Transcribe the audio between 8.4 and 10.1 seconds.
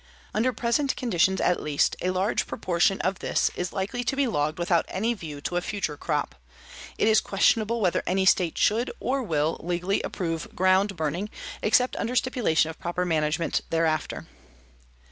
should, or will, legally